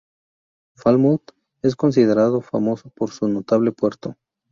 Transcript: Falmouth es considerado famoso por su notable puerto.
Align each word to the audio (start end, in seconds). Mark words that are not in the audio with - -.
Falmouth 0.73 1.31
es 1.61 1.75
considerado 1.75 2.41
famoso 2.41 2.89
por 2.89 3.11
su 3.11 3.27
notable 3.27 3.71
puerto. 3.71 4.17